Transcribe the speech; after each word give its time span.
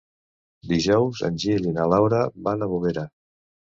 Dijous 0.71 1.23
en 1.29 1.39
Gil 1.45 1.71
i 1.71 1.77
na 1.79 1.87
Laura 1.95 2.27
van 2.51 2.61
a 2.71 2.75
Bovera. 2.77 3.11